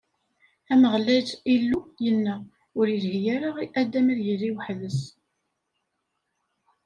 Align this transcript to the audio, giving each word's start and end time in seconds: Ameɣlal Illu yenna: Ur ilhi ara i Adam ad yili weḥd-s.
Ameɣlal 0.73 1.27
Illu 1.53 1.79
yenna: 2.03 2.35
Ur 2.79 2.85
ilhi 2.95 3.21
ara 3.35 3.49
i 3.65 3.67
Adam 3.81 4.07
ad 4.13 4.19
yili 4.27 4.51
weḥd-s. 4.55 4.99